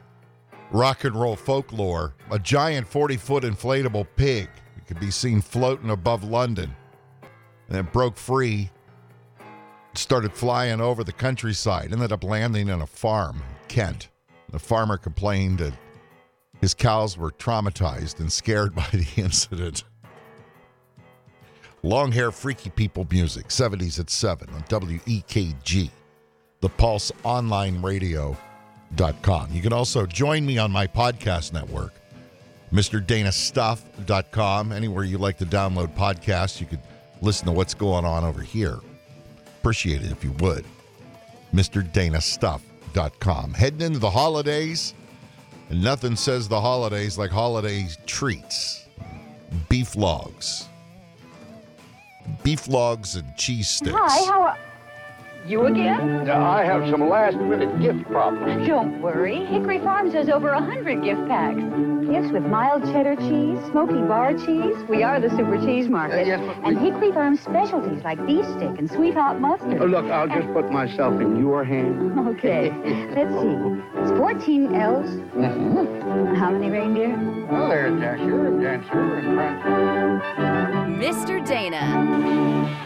rock 0.70 1.04
and 1.04 1.14
roll 1.14 1.36
folklore. 1.36 2.14
A 2.30 2.38
giant 2.38 2.86
40 2.86 3.16
foot 3.16 3.44
inflatable 3.44 4.06
pig 4.16 4.48
it 4.76 4.86
could 4.86 5.00
be 5.00 5.10
seen 5.10 5.40
floating 5.40 5.90
above 5.90 6.24
London. 6.24 6.74
And 7.68 7.78
it 7.78 7.92
broke 7.92 8.16
free, 8.16 8.70
started 9.94 10.32
flying 10.32 10.80
over 10.80 11.02
the 11.02 11.12
countryside, 11.12 11.92
ended 11.92 12.12
up 12.12 12.22
landing 12.22 12.70
on 12.70 12.82
a 12.82 12.86
farm, 12.86 13.36
in 13.36 13.68
Kent. 13.68 14.08
The 14.50 14.58
farmer 14.58 14.96
complained 14.96 15.58
that 15.58 15.74
his 16.60 16.74
cows 16.74 17.18
were 17.18 17.32
traumatized 17.32 18.20
and 18.20 18.32
scared 18.32 18.74
by 18.74 18.88
the 18.92 19.06
incident. 19.16 19.84
Long 21.82 22.10
hair, 22.10 22.32
freaky 22.32 22.70
people 22.70 23.06
music, 23.10 23.48
70s 23.48 24.00
at 24.00 24.10
7 24.10 24.48
on 24.50 24.62
WEKG, 24.62 25.90
the 26.60 26.68
Pulse 26.68 27.12
Online 27.22 27.80
Radio.com. 27.80 29.52
You 29.52 29.62
can 29.62 29.72
also 29.72 30.06
join 30.06 30.44
me 30.44 30.58
on 30.58 30.72
my 30.72 30.86
podcast 30.86 31.52
network, 31.52 31.92
MrDanaStuff.com. 32.72 34.72
Anywhere 34.72 35.04
you 35.04 35.18
like 35.18 35.38
to 35.38 35.46
download 35.46 35.94
podcasts, 35.94 36.60
you 36.60 36.66
could 36.66 36.80
listen 37.22 37.46
to 37.46 37.52
what's 37.52 37.74
going 37.74 38.04
on 38.04 38.24
over 38.24 38.42
here. 38.42 38.78
Appreciate 39.60 40.02
it 40.02 40.10
if 40.10 40.24
you 40.24 40.32
would. 40.40 40.64
MrDanaStuff.com. 41.54 43.54
Heading 43.54 43.82
into 43.82 43.98
the 43.98 44.10
holidays, 44.10 44.94
and 45.68 45.82
nothing 45.82 46.16
says 46.16 46.48
the 46.48 46.60
holidays 46.60 47.18
like 47.18 47.30
holiday 47.30 47.86
treats. 48.06 48.86
Beef 49.68 49.94
logs. 49.94 50.68
Beef 52.46 52.68
logs 52.68 53.16
and 53.16 53.36
cheese 53.36 53.68
sticks. 53.68 53.96
Hi, 53.98 54.24
how 54.30 54.42
are 54.42 54.56
you 55.46 55.66
again? 55.66 56.28
I 56.28 56.64
have 56.64 56.88
some 56.90 57.08
last 57.08 57.36
minute 57.36 57.80
gift 57.80 58.04
problems. 58.06 58.66
Don't 58.68 59.00
worry. 59.00 59.44
Hickory 59.46 59.78
Farms 59.80 60.12
has 60.14 60.28
over 60.28 60.48
a 60.50 60.60
hundred 60.60 61.02
gift 61.04 61.26
packs. 61.28 61.60
Gifts 62.06 62.30
with 62.32 62.44
mild 62.44 62.82
cheddar 62.84 63.16
cheese, 63.16 63.58
smoky 63.70 64.00
bar 64.06 64.32
cheese. 64.34 64.76
We 64.88 65.02
are 65.02 65.18
the 65.20 65.28
super 65.30 65.56
cheese 65.58 65.88
market. 65.88 66.22
Uh, 66.22 66.26
yes, 66.26 66.40
but 66.40 66.68
and 66.68 66.80
we- 66.80 66.90
Hickory 66.90 67.12
Farms 67.12 67.40
specialties 67.40 68.02
like 68.04 68.24
beef 68.26 68.44
stick 68.56 68.78
and 68.78 68.90
sweet 68.90 69.14
hot 69.14 69.40
mustard. 69.40 69.80
Oh, 69.80 69.86
look, 69.86 70.06
I'll 70.06 70.28
just 70.28 70.52
put 70.52 70.70
myself 70.70 71.20
in 71.20 71.38
your 71.38 71.64
hands. 71.64 72.12
Okay. 72.36 72.70
Let's 73.14 73.32
see. 73.40 73.56
It's 74.00 74.10
14 74.18 74.74
L's. 74.74 75.08
How 76.38 76.50
many 76.50 76.68
reindeer? 76.70 77.16
Well, 77.50 77.68
there's 77.68 77.98
Dasher 78.00 78.46
and 78.48 78.60
Dancer 78.60 79.16
and 79.16 79.36
Prancer. 79.36 80.20
Mr. 80.98 81.46
Dana. 81.46 82.85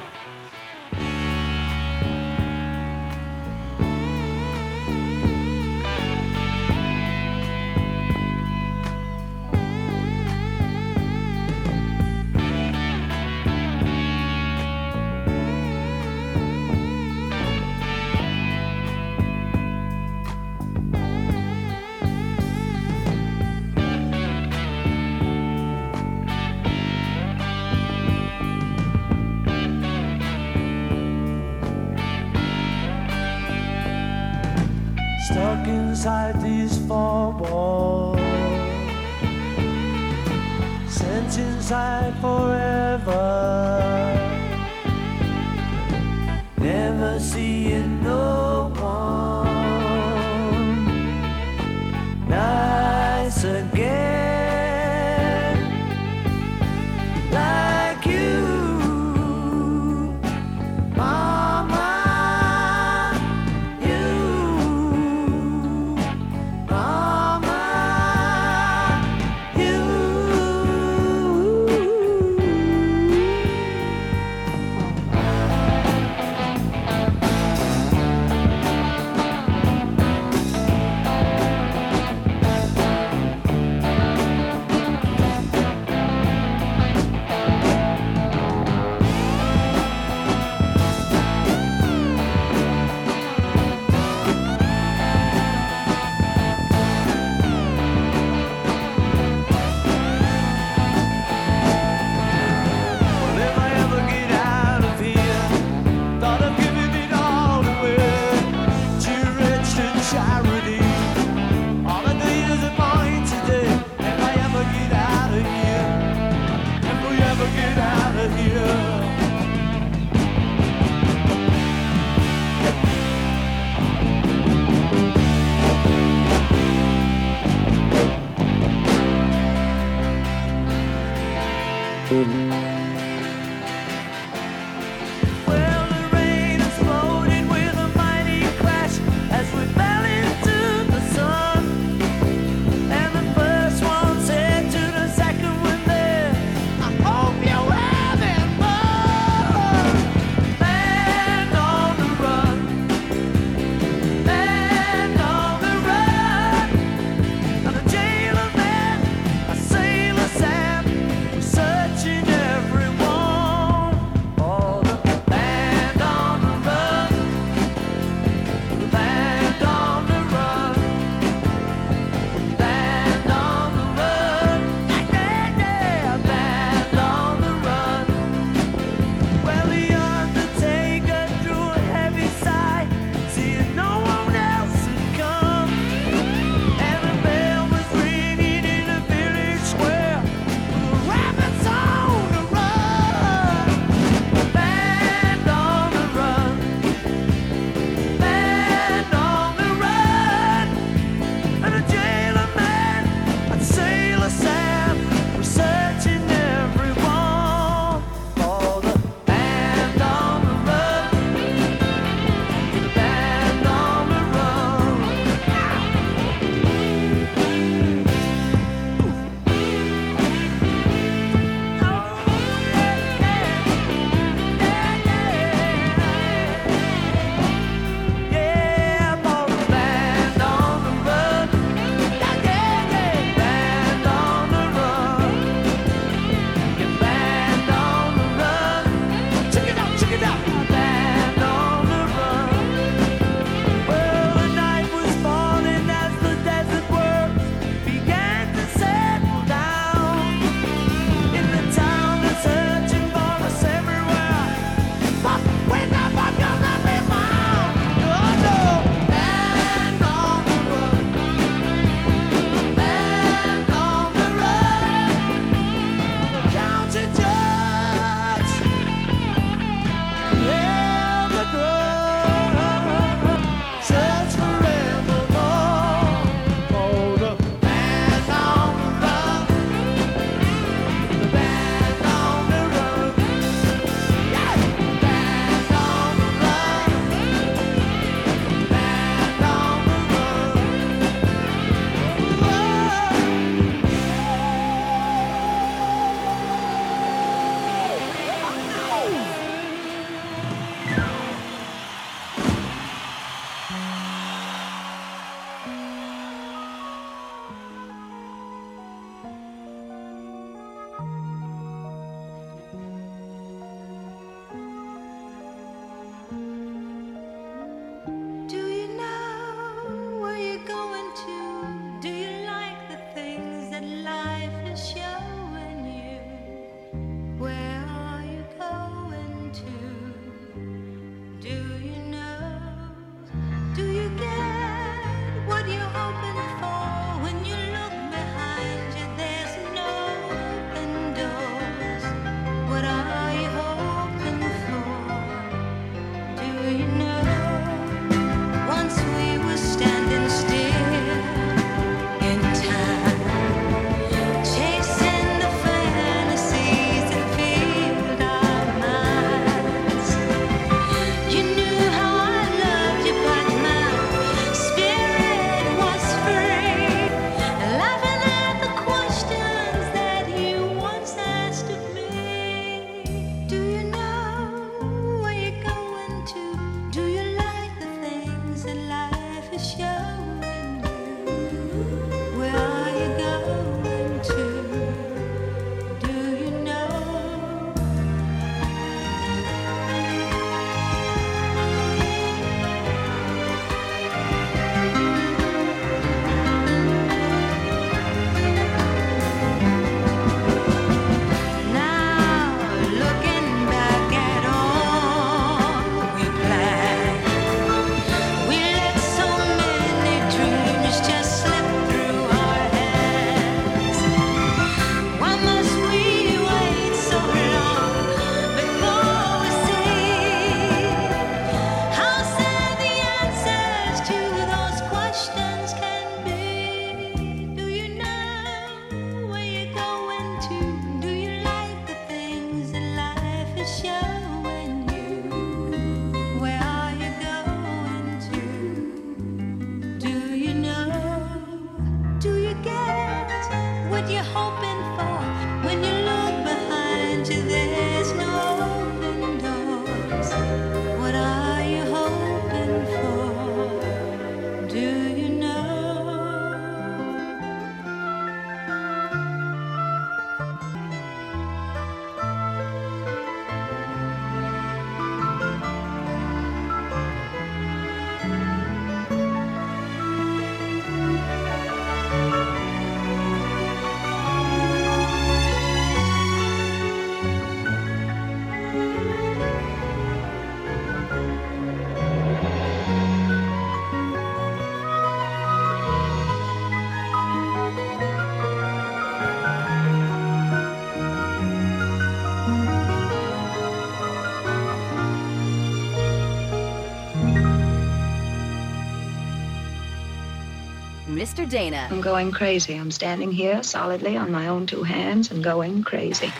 Mr. 501.21 501.47
Dana. 501.47 501.87
I'm 501.91 502.01
going 502.01 502.33
crazy. 502.33 502.77
I'm 502.77 502.91
standing 502.91 503.31
here 503.31 503.63
solidly 503.63 504.17
on 504.17 504.33
my 504.33 504.49
own 504.49 504.67
two 504.67 504.85
hands 504.85 505.31
and 505.31 505.45
going 505.45 505.83
crazy. 505.83 506.33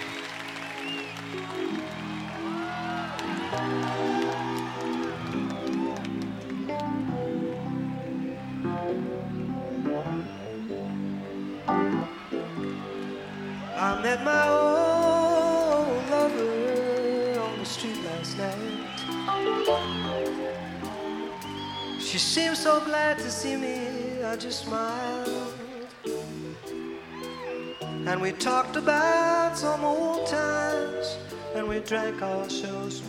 drank 31.91 32.23
all 32.23 32.47
those 32.47 33.01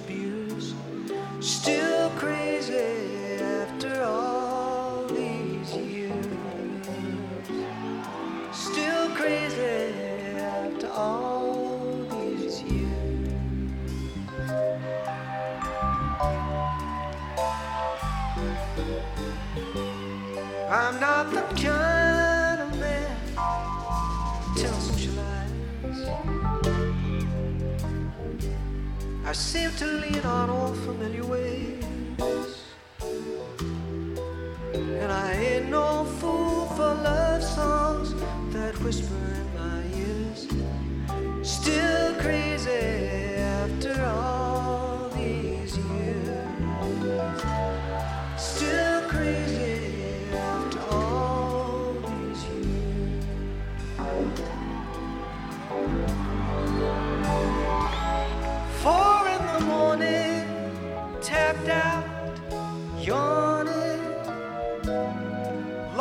still 1.39 2.09
crazy. 2.17 2.50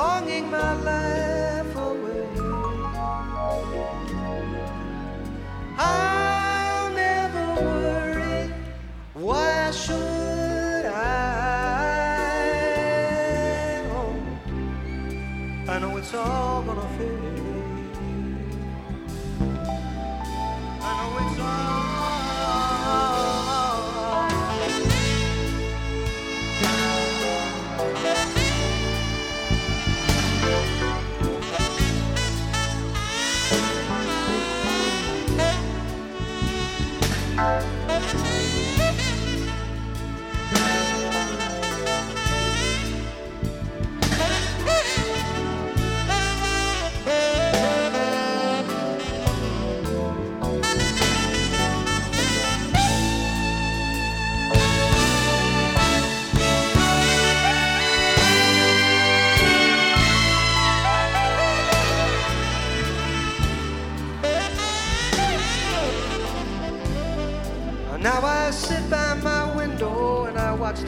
longing 0.01 0.51
my 0.51 0.73
life 0.89 1.77
away. 1.77 2.27
I 5.77 6.10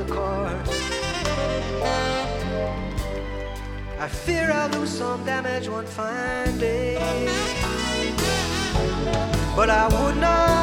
course. 0.08 0.92
I 3.98 4.08
fear 4.08 4.50
I'll 4.50 4.70
lose 4.70 4.90
some 4.90 5.24
damage 5.24 5.68
one 5.68 5.86
fine 5.86 6.58
day, 6.58 6.96
but 9.56 9.70
I 9.70 9.86
would 9.88 10.16
not. 10.16 10.61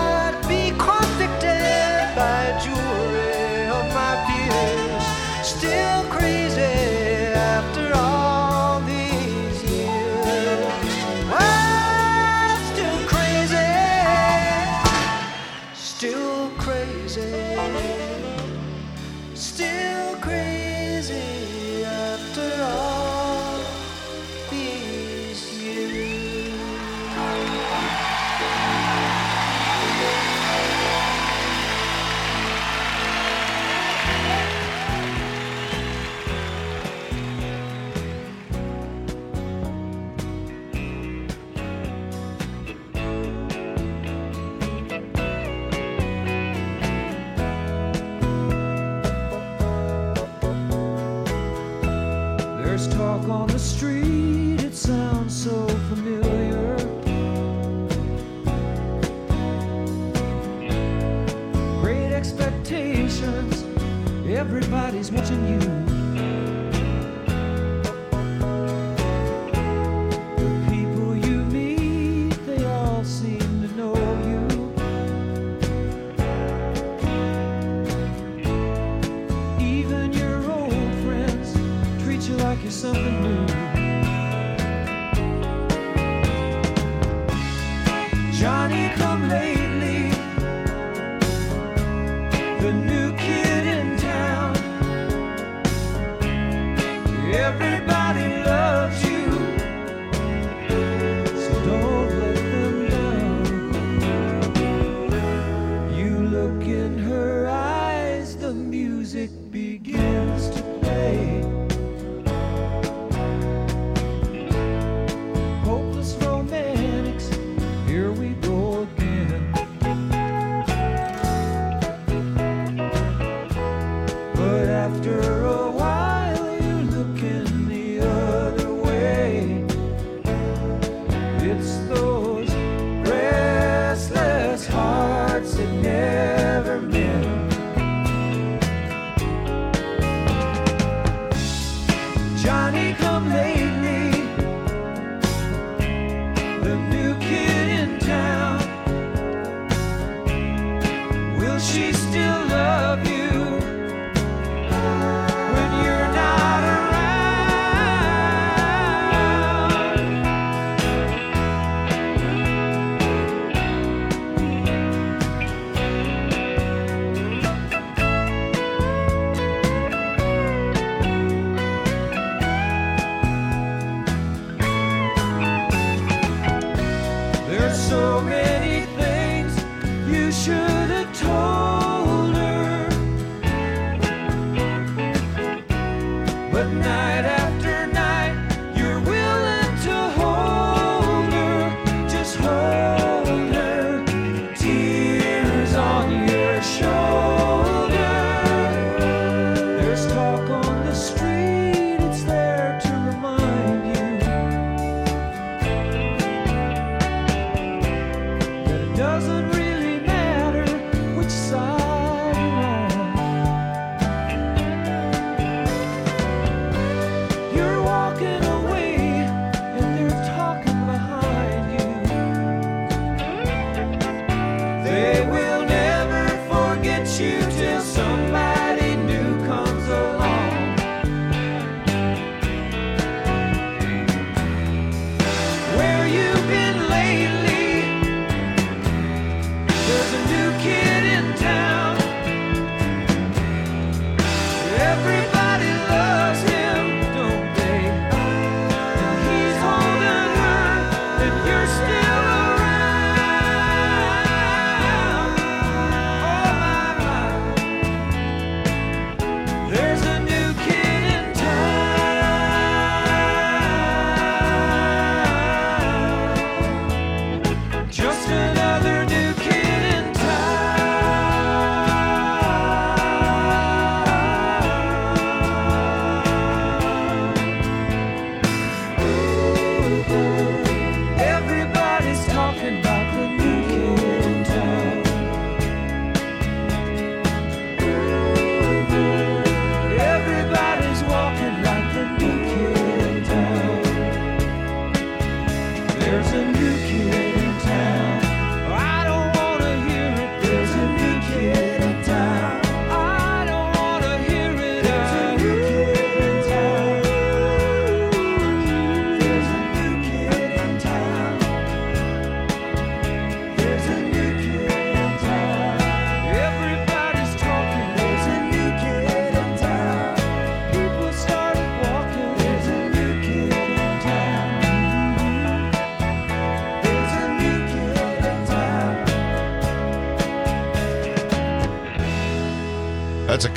Everybody 244.89 245.38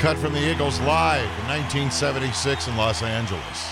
cut 0.03 0.19
from 0.19 0.33
the 0.33 0.51
Eagles 0.51 0.81
live 0.81 1.23
in 1.23 1.47
1976 1.47 2.67
in 2.67 2.77
Los 2.77 3.05
Angeles. 3.05 3.71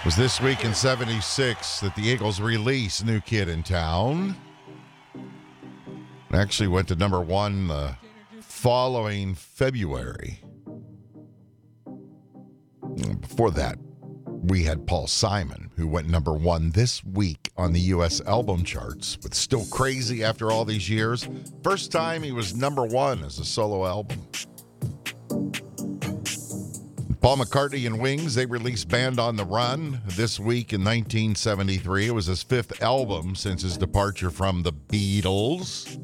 It 0.00 0.04
was 0.04 0.16
this 0.16 0.40
week 0.40 0.64
in 0.64 0.74
76 0.74 1.78
that 1.78 1.94
the 1.94 2.02
Eagles 2.02 2.40
released 2.40 3.06
New 3.06 3.20
Kid 3.20 3.48
in 3.48 3.62
Town. 3.62 4.34
It 5.14 6.34
actually 6.34 6.66
went 6.66 6.88
to 6.88 6.96
number 6.96 7.20
one 7.20 7.68
the 7.68 7.94
following 8.40 9.36
February. 9.36 10.40
Before 13.20 13.52
that, 13.52 13.78
we 14.26 14.64
had 14.64 14.88
Paul 14.88 15.06
Simon, 15.06 15.70
who 15.76 15.86
went 15.86 16.08
number 16.08 16.32
one 16.32 16.70
this 16.72 17.04
week 17.04 17.52
on 17.56 17.72
the 17.72 17.80
U.S. 17.80 18.20
album 18.22 18.64
charts 18.64 19.16
with 19.22 19.32
Still 19.32 19.64
Crazy 19.66 20.24
after 20.24 20.50
all 20.50 20.64
these 20.64 20.90
years. 20.90 21.28
First 21.62 21.92
time 21.92 22.24
he 22.24 22.32
was 22.32 22.56
number 22.56 22.84
one 22.84 23.22
as 23.22 23.38
a 23.38 23.44
solo 23.44 23.86
album. 23.86 24.18
Paul 27.22 27.36
McCartney 27.36 27.86
and 27.86 28.00
Wings, 28.00 28.34
they 28.34 28.46
released 28.46 28.88
Band 28.88 29.20
on 29.20 29.36
the 29.36 29.44
Run 29.44 30.00
this 30.06 30.40
week 30.40 30.72
in 30.72 30.80
1973. 30.80 32.08
It 32.08 32.10
was 32.10 32.26
his 32.26 32.42
fifth 32.42 32.82
album 32.82 33.36
since 33.36 33.62
his 33.62 33.76
departure 33.76 34.28
from 34.28 34.64
the 34.64 34.72
Beatles. 34.72 36.00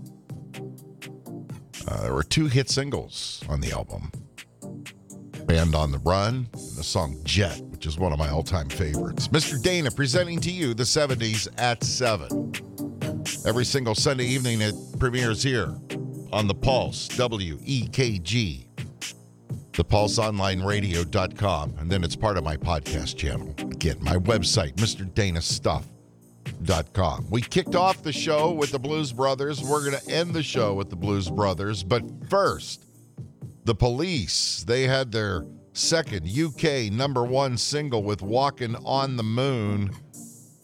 Uh, 1.88 2.02
there 2.02 2.14
were 2.14 2.22
two 2.22 2.46
hit 2.46 2.70
singles 2.70 3.42
on 3.48 3.60
the 3.60 3.72
album 3.72 4.12
Band 5.46 5.74
on 5.74 5.90
the 5.90 5.98
Run 5.98 6.48
and 6.52 6.76
the 6.76 6.84
song 6.84 7.20
Jet, 7.24 7.62
which 7.62 7.84
is 7.84 7.98
one 7.98 8.12
of 8.12 8.18
my 8.20 8.28
all 8.28 8.44
time 8.44 8.68
favorites. 8.68 9.26
Mr. 9.26 9.60
Dana 9.60 9.90
presenting 9.90 10.38
to 10.42 10.52
you 10.52 10.72
the 10.72 10.84
70s 10.84 11.48
at 11.58 11.82
7. 11.82 12.52
Every 13.44 13.64
single 13.64 13.96
Sunday 13.96 14.26
evening, 14.26 14.60
it 14.60 14.74
premieres 15.00 15.42
here 15.42 15.74
on 16.32 16.46
The 16.46 16.54
Pulse, 16.54 17.08
W 17.08 17.58
E 17.64 17.88
K 17.88 18.20
G 18.20 18.67
thepulseonlineradio.com, 19.78 21.74
and 21.78 21.90
then 21.90 22.02
it's 22.02 22.16
part 22.16 22.36
of 22.36 22.42
my 22.42 22.56
podcast 22.56 23.16
channel. 23.16 23.54
Again, 23.58 23.98
my 24.00 24.16
website, 24.16 24.74
mrdanastuff.com. 24.74 27.26
We 27.30 27.42
kicked 27.42 27.76
off 27.76 28.02
the 28.02 28.12
show 28.12 28.50
with 28.50 28.72
the 28.72 28.80
Blues 28.80 29.12
Brothers. 29.12 29.62
We're 29.62 29.88
going 29.88 30.02
to 30.02 30.10
end 30.10 30.34
the 30.34 30.42
show 30.42 30.74
with 30.74 30.90
the 30.90 30.96
Blues 30.96 31.30
Brothers, 31.30 31.84
but 31.84 32.02
first, 32.28 32.86
the 33.64 33.74
police. 33.74 34.64
They 34.66 34.82
had 34.82 35.12
their 35.12 35.46
second 35.74 36.28
UK 36.28 36.90
number 36.92 37.22
one 37.22 37.56
single 37.56 38.02
with 38.02 38.20
Walking 38.20 38.74
on 38.84 39.16
the 39.16 39.22
Moon 39.22 39.92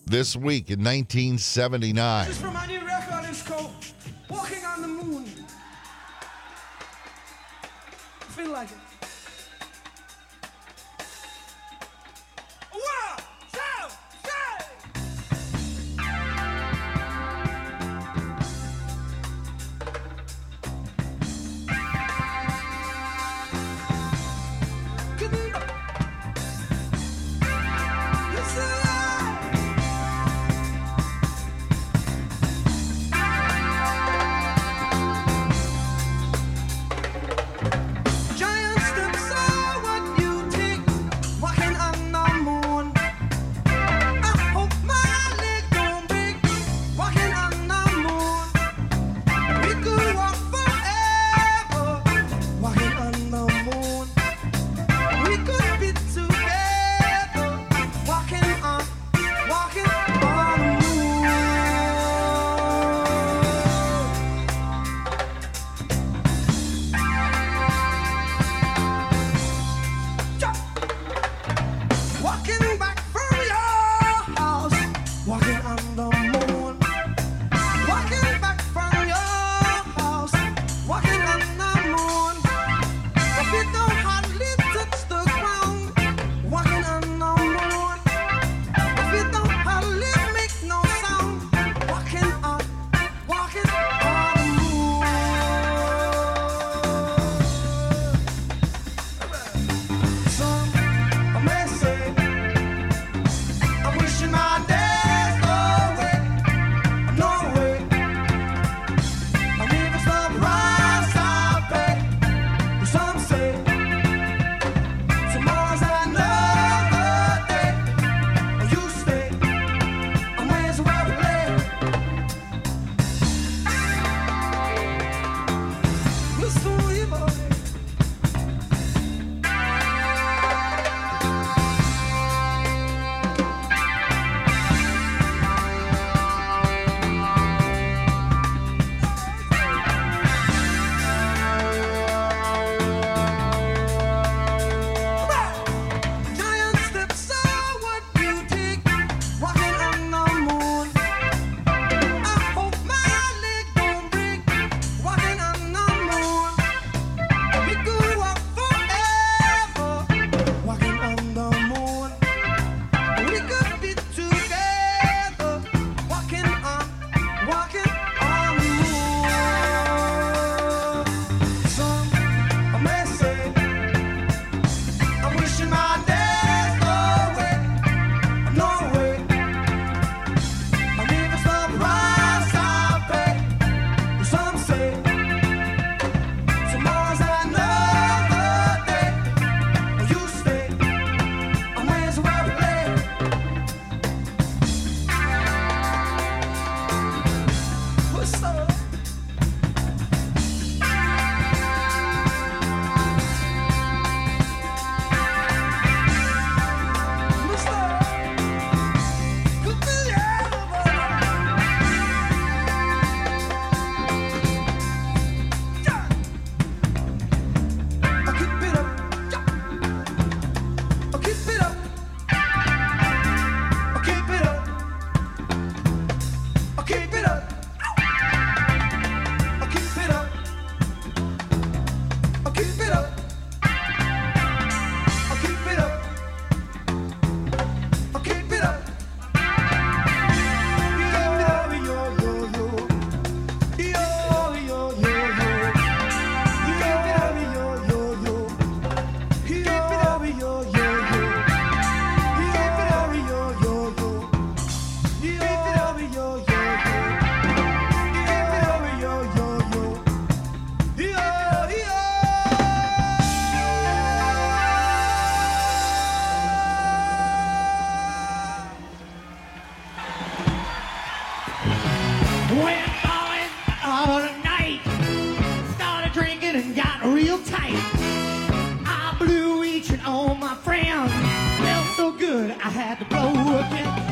this 0.07 0.35
week 0.35 0.71
in 0.71 0.81
1979. 0.81 2.27
This 2.27 2.39
is 2.39 2.43
my 2.43 2.67
new 2.67 2.85
record. 2.85 3.25
It's 3.29 3.43
called 3.43 3.71
Walking 4.29 4.65
on 4.65 4.83
the 4.83 4.89
Moon. 4.89 5.25
Feel 8.31 8.51
like 8.51 8.73
it. 8.73 8.93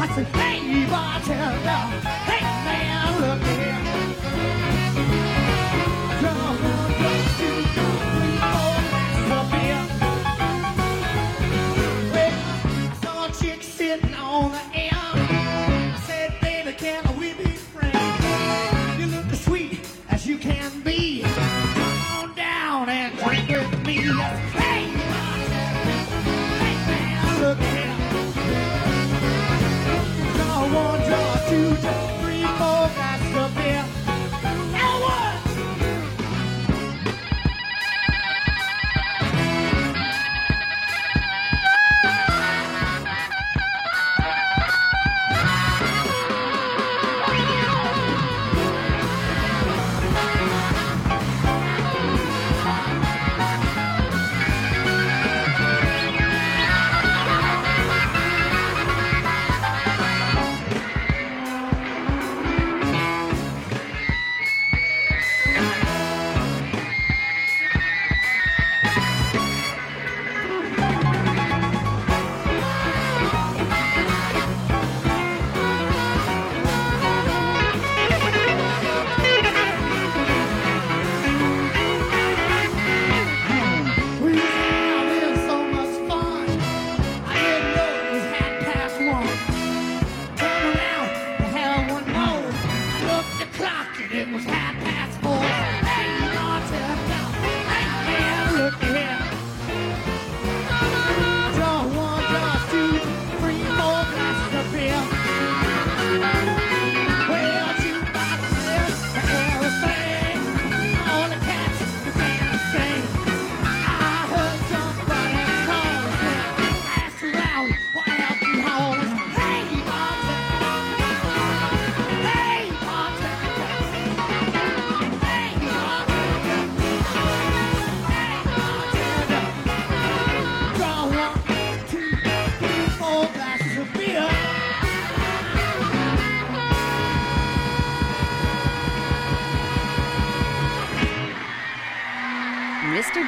I 0.03 0.09
said, 0.17 0.27
hey, 0.35 0.85
bartender, 0.91 2.22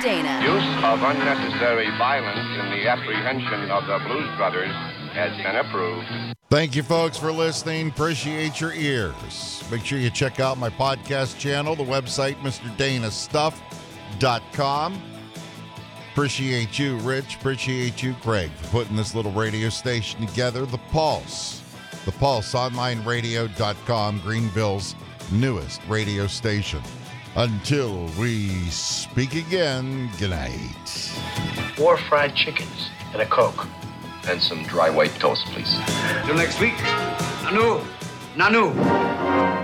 Dana. 0.04 0.40
Use 0.44 0.84
of 0.84 1.02
unnecessary 1.02 1.88
violence 1.96 2.46
in 2.60 2.70
the 2.72 2.86
apprehension 2.86 3.70
of 3.70 3.86
the 3.86 3.98
Blues 4.06 4.28
Brothers 4.36 4.74
has 5.14 5.34
been 5.38 5.56
approved. 5.56 6.06
Thank 6.50 6.76
you, 6.76 6.82
folks, 6.82 7.16
for 7.16 7.32
listening. 7.32 7.88
Appreciate 7.88 8.60
your 8.60 8.74
ears. 8.74 9.64
Make 9.70 9.82
sure 9.82 9.98
you 9.98 10.10
check 10.10 10.40
out 10.40 10.58
my 10.58 10.68
podcast 10.68 11.38
channel, 11.38 11.74
the 11.74 11.84
website, 11.84 12.34
MrDanaStuff.com. 12.42 15.02
Appreciate 16.12 16.78
you, 16.78 16.98
Rich. 16.98 17.36
Appreciate 17.36 18.02
you, 18.02 18.12
Craig, 18.20 18.50
for 18.50 18.68
putting 18.68 18.96
this 18.96 19.14
little 19.14 19.32
radio 19.32 19.70
station 19.70 20.26
together. 20.26 20.66
The 20.66 20.76
Pulse. 20.92 21.62
The 22.04 22.12
PulseOnlineRadio.com, 22.12 24.20
Greenville's 24.20 24.94
newest 25.32 25.80
radio 25.88 26.26
station. 26.26 26.82
Until 27.36 28.06
we 28.16 28.48
speak 28.70 29.34
again, 29.34 30.08
good 30.20 30.30
night. 30.30 30.88
Four 31.74 31.96
fried 31.96 32.36
chickens 32.36 32.90
and 33.12 33.20
a 33.22 33.26
Coke. 33.26 33.66
And 34.28 34.40
some 34.40 34.62
dry 34.62 34.88
white 34.88 35.14
toast, 35.16 35.44
please. 35.46 35.76
Till 36.26 36.36
next 36.36 36.60
week. 36.60 36.74
Nanu. 37.42 37.84
Nanu. 38.36 39.63